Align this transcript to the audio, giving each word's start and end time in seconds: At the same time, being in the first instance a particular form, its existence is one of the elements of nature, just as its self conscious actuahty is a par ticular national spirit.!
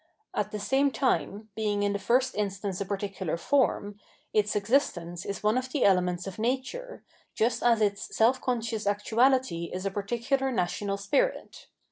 At 0.33 0.49
the 0.49 0.59
same 0.59 0.89
time, 0.89 1.49
being 1.53 1.83
in 1.83 1.93
the 1.93 1.99
first 1.99 2.33
instance 2.33 2.81
a 2.81 2.85
particular 2.85 3.37
form, 3.37 3.99
its 4.33 4.55
existence 4.55 5.25
is 5.27 5.43
one 5.43 5.59
of 5.59 5.71
the 5.71 5.83
elements 5.85 6.25
of 6.25 6.39
nature, 6.39 7.03
just 7.35 7.61
as 7.61 7.81
its 7.81 8.15
self 8.17 8.41
conscious 8.41 8.85
actuahty 8.85 9.69
is 9.71 9.85
a 9.85 9.91
par 9.91 10.01
ticular 10.01 10.51
national 10.51 10.97
spirit.! 10.97 11.67